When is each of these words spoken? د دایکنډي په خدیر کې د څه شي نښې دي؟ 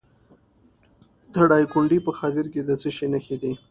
د 1.33 1.35
دایکنډي 1.51 1.99
په 2.05 2.11
خدیر 2.17 2.45
کې 2.53 2.61
د 2.67 2.71
څه 2.81 2.89
شي 2.95 3.07
نښې 3.13 3.37
دي؟ 3.41 3.51